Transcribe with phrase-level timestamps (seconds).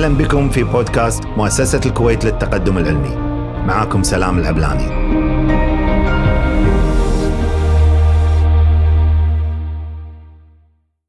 [0.00, 3.16] واهلا بكم في بودكاست مؤسسة الكويت للتقدم العلمي.
[3.66, 4.86] معاكم سلام العبلاني.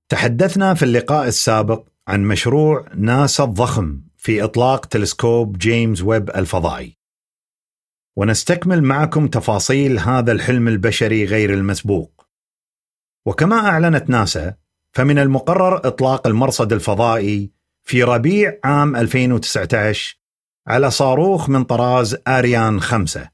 [0.09, 6.97] تحدثنا في اللقاء السابق عن مشروع ناسا الضخم في إطلاق تلسكوب جيمس ويب الفضائي.
[8.17, 12.27] ونستكمل معكم تفاصيل هذا الحلم البشري غير المسبوق.
[13.25, 14.55] وكما أعلنت ناسا
[14.93, 17.60] فمن المقرر إطلاق المرصد الفضائي
[17.91, 20.17] في ربيع عام 2019
[20.67, 23.29] على صاروخ من طراز آريان 5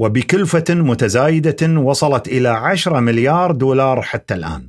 [0.00, 4.68] وبكلفة متزايدة وصلت إلى 10 مليار دولار حتى الآن.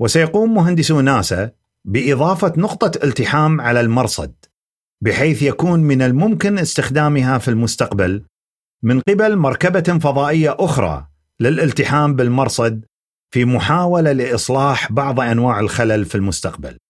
[0.00, 1.50] وسيقوم مهندسو ناسا
[1.84, 4.34] بإضافة نقطة التحام على المرصد
[5.02, 8.24] بحيث يكون من الممكن استخدامها في المستقبل
[8.82, 11.06] من قبل مركبة فضائية أخرى
[11.40, 12.84] للالتحام بالمرصد
[13.34, 16.81] في محاولة لإصلاح بعض أنواع الخلل في المستقبل.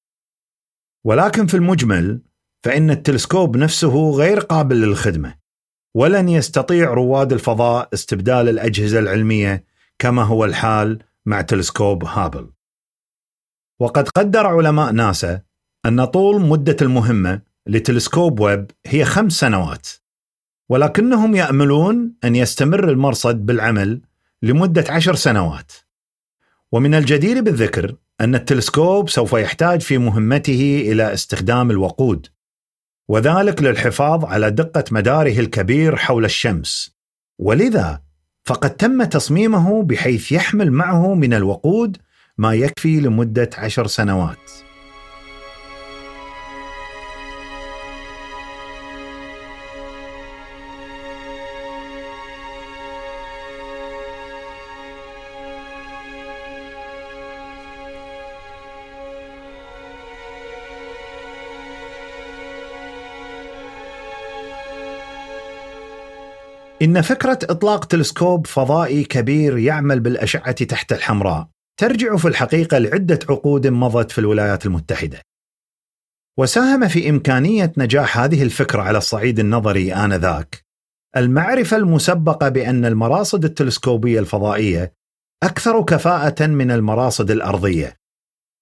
[1.04, 2.20] ولكن في المجمل
[2.64, 5.34] فإن التلسكوب نفسه غير قابل للخدمة
[5.94, 9.64] ولن يستطيع رواد الفضاء استبدال الأجهزة العلمية
[9.98, 12.50] كما هو الحال مع تلسكوب هابل.
[13.80, 15.40] وقد قدر علماء ناسا
[15.86, 19.88] أن طول مدة المهمة لتلسكوب ويب هي خمس سنوات
[20.68, 24.00] ولكنهم يأملون أن يستمر المرصد بالعمل
[24.42, 25.72] لمدة عشر سنوات.
[26.72, 32.26] ومن الجدير بالذكر أن التلسكوب سوف يحتاج في مهمته إلى استخدام الوقود
[33.08, 36.96] وذلك للحفاظ على دقة مداره الكبير حول الشمس.
[37.38, 38.02] ولذا
[38.44, 41.96] فقد تم تصميمه بحيث يحمل معه من الوقود
[42.38, 44.50] ما يكفي لمدة عشر سنوات.
[66.82, 71.48] إن فكرة إطلاق تلسكوب فضائي كبير يعمل بالأشعة تحت الحمراء
[71.80, 75.22] ترجع في الحقيقة لعدة عقود مضت في الولايات المتحدة.
[76.38, 80.64] وساهم في إمكانية نجاح هذه الفكرة على الصعيد النظري آنذاك
[81.16, 84.94] المعرفة المسبقة بأن المراصد التلسكوبية الفضائية
[85.42, 87.96] أكثر كفاءة من المراصد الأرضية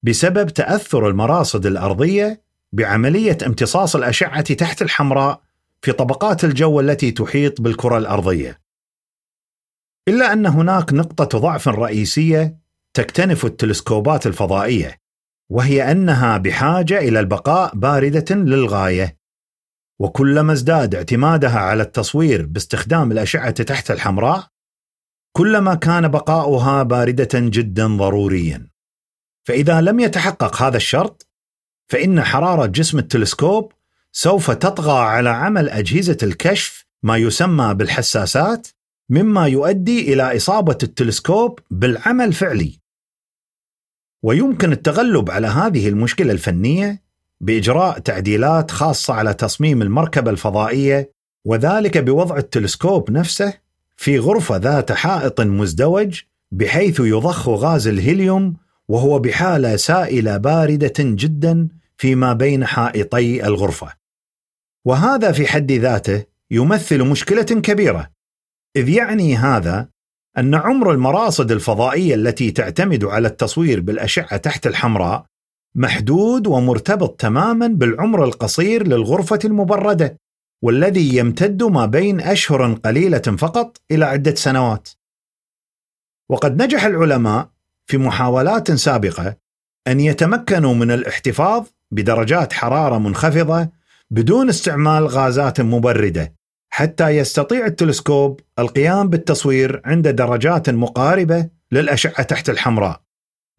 [0.02, 2.42] بسبب تأثر المراصد الأرضية
[2.72, 5.42] بعملية امتصاص الأشعة تحت الحمراء
[5.84, 8.60] في طبقات الجو التي تحيط بالكرة الأرضية.
[10.08, 12.58] إلا أن هناك نقطة ضعف رئيسية
[12.96, 15.00] تكتنف التلسكوبات الفضائية
[15.50, 19.16] وهي أنها بحاجة إلى البقاء باردة للغاية.
[20.00, 24.48] وكلما ازداد اعتمادها على التصوير باستخدام الأشعة تحت الحمراء
[25.36, 28.70] كلما كان بقاؤها باردة جدا ضروريا.
[29.48, 31.28] فإذا لم يتحقق هذا الشرط
[31.90, 33.72] فإن حرارة جسم التلسكوب
[34.12, 38.68] سوف تطغى على عمل أجهزة الكشف ما يسمى بالحساسات
[39.10, 42.80] مما يؤدي إلى إصابة التلسكوب بالعمل فعلي.
[44.22, 47.02] ويمكن التغلب على هذه المشكلة الفنية
[47.40, 51.12] بإجراء تعديلات خاصة على تصميم المركبة الفضائية
[51.44, 53.54] وذلك بوضع التلسكوب نفسه
[53.96, 56.20] في غرفة ذات حائط مزدوج
[56.52, 58.56] بحيث يضخ غاز الهيليوم
[58.88, 63.99] وهو بحالة سائلة باردة جدا فيما بين حائطي الغرفة.
[64.84, 68.10] وهذا في حد ذاته يمثل مشكلة كبيرة
[68.76, 69.88] إذ يعني هذا
[70.38, 75.24] أن عمر المراصد الفضائية التي تعتمد على التصوير بالأشعة تحت الحمراء
[75.74, 80.16] محدود ومرتبط تماما بالعمر القصير للغرفة المبردة
[80.62, 84.88] والذي يمتد ما بين أشهر قليلة فقط إلى عدة سنوات.
[86.30, 87.48] وقد نجح العلماء
[87.86, 89.36] في محاولات سابقة
[89.86, 93.68] أن يتمكنوا من الاحتفاظ بدرجات حرارة منخفضة
[94.12, 96.34] بدون استعمال غازات مبردة
[96.72, 103.02] حتى يستطيع التلسكوب القيام بالتصوير عند درجات مقاربة للأشعة تحت الحمراء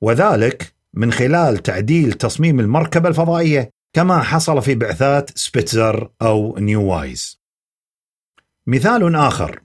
[0.02, 7.42] وذلك من خلال تعديل تصميم المركبة الفضائية كما حصل في بعثات سبيتزر أو نيو وايز.
[8.68, 9.62] مثال آخر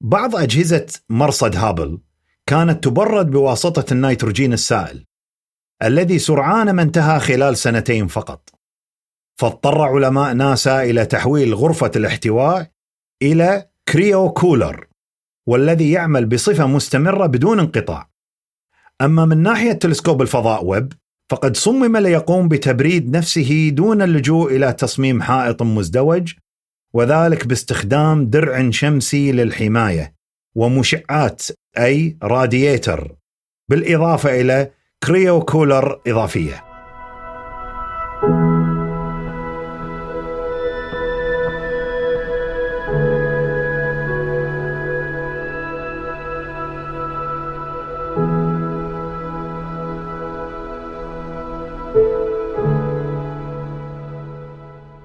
[0.00, 1.98] بعض أجهزة مرصد هابل
[2.46, 5.04] كانت تبرد بواسطة النيتروجين السائل
[5.82, 8.51] الذي سرعان ما انتهى خلال سنتين فقط.
[9.36, 12.70] فاضطر علماء ناسا إلى تحويل غرفة الاحتواء
[13.22, 14.86] إلى cryo cooler
[15.46, 18.10] والذي يعمل بصفة مستمرة بدون انقطاع.
[19.00, 20.92] أما من ناحية تلسكوب الفضاء ويب
[21.30, 26.32] فقد صمم ليقوم بتبريد نفسه دون اللجوء إلى تصميم حائط مزدوج
[26.94, 30.14] وذلك باستخدام درع شمسي للحماية
[30.54, 31.42] ومشعات
[31.78, 33.16] أي رادييتر
[33.68, 34.70] بالإضافة إلى
[35.04, 36.64] كريو كولر إضافية.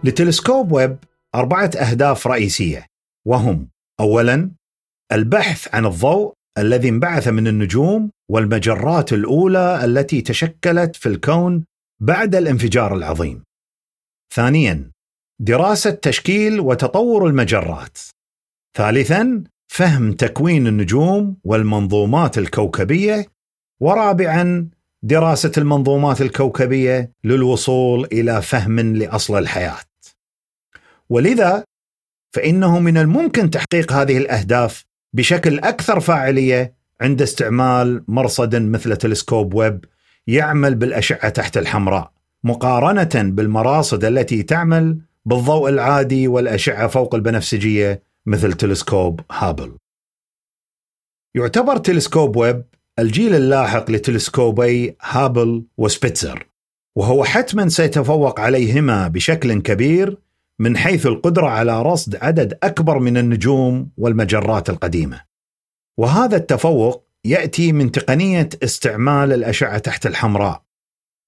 [0.07, 0.97] لتلسكوب ويب
[1.35, 2.85] أربعة أهداف رئيسية
[3.27, 3.69] وهم
[3.99, 4.51] أولا
[5.11, 11.65] البحث عن الضوء الذي انبعث من النجوم والمجرات الأولى التي تشكلت في الكون
[12.01, 13.43] بعد الانفجار العظيم.
[14.33, 14.91] ثانيا
[15.41, 17.97] دراسة تشكيل وتطور المجرات.
[18.77, 23.25] ثالثا فهم تكوين النجوم والمنظومات الكوكبية.
[23.81, 24.69] ورابعا
[25.03, 29.79] دراسة المنظومات الكوكبية للوصول إلى فهم لأصل الحياة.
[31.09, 31.63] ولذا
[32.35, 34.83] فإنه من الممكن تحقيق هذه الأهداف
[35.13, 39.85] بشكل أكثر فاعلية عند استعمال مرصد مثل تلسكوب ويب
[40.27, 42.11] يعمل بالأشعة تحت الحمراء
[42.43, 49.77] مقارنة بالمراصد التي تعمل بالضوء العادي والأشعة فوق البنفسجية مثل تلسكوب هابل.
[51.35, 52.63] يعتبر تلسكوب ويب
[52.99, 56.47] الجيل اللاحق لتلسكوبي هابل وسبيتزر
[56.97, 60.17] وهو حتما سيتفوق عليهما بشكل كبير
[60.59, 65.21] من حيث القدرة على رصد عدد أكبر من النجوم والمجرات القديمة.
[65.97, 70.61] وهذا التفوق يأتي من تقنية استعمال الأشعة تحت الحمراء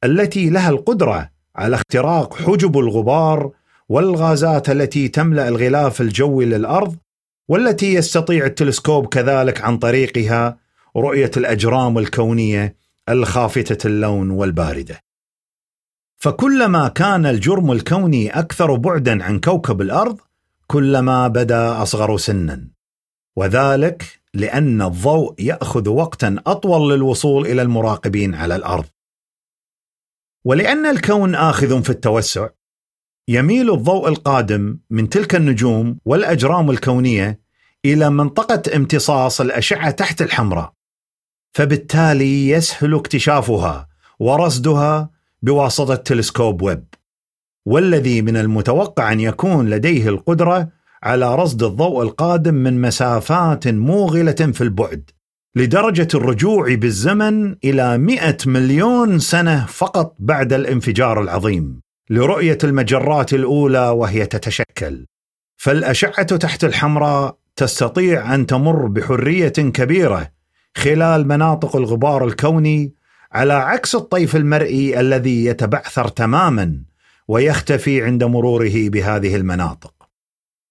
[0.04, 3.52] التي لها القدرة على اختراق حجب الغبار
[3.90, 6.96] والغازات التي تملأ الغلاف الجوي للأرض
[7.50, 10.58] والتي يستطيع التلسكوب كذلك عن طريقها
[10.98, 12.76] رؤية الأجرام الكونية
[13.10, 15.09] الخافتة اللون والباردة.
[16.20, 20.20] فكلما كان الجرم الكوني أكثر بعدا عن كوكب الأرض
[20.68, 22.68] كلما بدا أصغر سنا.
[23.36, 28.86] وذلك لأن الضوء يأخذ وقتا أطول للوصول إلى المراقبين على الأرض.
[30.46, 32.50] ولأن الكون آخذ في التوسع
[33.28, 37.40] يميل الضوء القادم من تلك النجوم والأجرام الكونية
[37.86, 40.74] إلى منطقة امتصاص الأشعة تحت الحمراء
[41.54, 43.90] فبالتالي يسهل اكتشافها
[44.20, 45.10] ورصدها
[45.42, 46.86] بواسطة تلسكوب ويب.
[47.66, 50.70] والذي من المتوقع أن يكون لديه القدرة
[51.04, 55.12] على رصد الضوء القادم من مسافات موغلة في البعد
[55.56, 61.82] لدرجة الرجوع بالزمن إلى 100 مليون سنة فقط بعد الانفجار العظيم.
[62.10, 65.06] لرؤية المجرات الأولى وهي تتشكل.
[65.58, 70.32] فالأشعة تحت الحمراء تستطيع أن تمر بحرية كبيرة
[70.78, 72.94] خلال مناطق الغبار الكوني
[73.32, 76.84] على عكس الطيف المرئي الذي يتبعثر تماما
[77.28, 79.94] ويختفي عند مروره بهذه المناطق.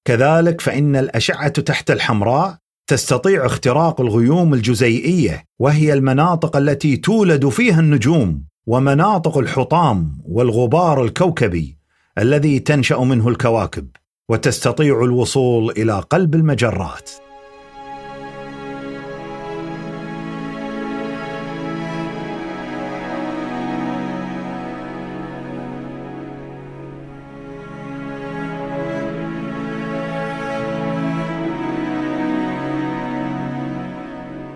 [0.05, 2.57] كذلك فإن الأشعة تحت الحمراء
[2.87, 11.79] تستطيع اختراق الغيوم الجزيئية وهي المناطق التي تولد فيها النجوم ومناطق الحطام والغبار الكوكبي
[12.19, 13.89] الذي تنشأ منه الكواكب
[14.29, 17.11] وتستطيع الوصول إلى قلب المجرات.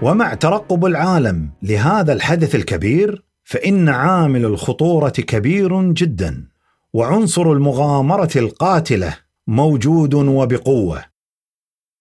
[0.03, 6.49] ومع ترقب العالم لهذا الحدث الكبير فإن عامل الخطورة كبير جدا
[6.93, 11.05] وعنصر المغامرة القاتلة موجود وبقوة.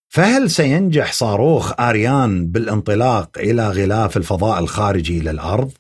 [0.10, 5.72] فهل سينجح صاروخ آريان بالانطلاق إلى غلاف الفضاء الخارجي للأرض؟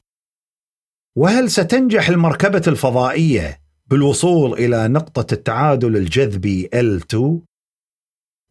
[1.15, 7.17] وهل ستنجح المركبة الفضائية بالوصول إلى نقطة التعادل الجذبي L2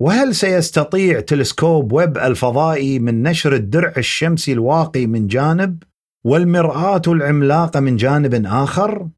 [0.01, 5.83] وهل سيستطيع تلسكوب ويب الفضائي من نشر الدرع الشمسي الواقي من جانب
[6.25, 9.09] والمرآة العملاقة من جانب آخر؟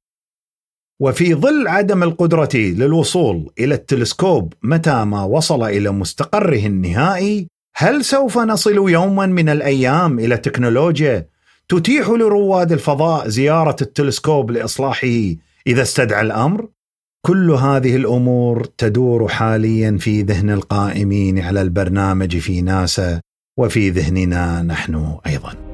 [1.01, 8.39] وفي ظل عدم القدرة للوصول إلى التلسكوب متى ما وصل إلى مستقره النهائي، هل سوف
[8.39, 11.27] نصل يوما من الأيام إلى تكنولوجيا
[11.69, 15.35] تتيح لرواد الفضاء زيارة التلسكوب لإصلاحه
[15.67, 16.69] إذا استدعى الأمر؟
[17.27, 23.21] كل هذه الأمور تدور حاليا في ذهن القائمين على البرنامج في ناسا
[23.59, 25.72] وفي ذهننا نحن أيضا.